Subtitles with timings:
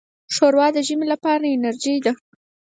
[0.33, 2.13] ښوروا د ژمي لپاره انرجۍ ده.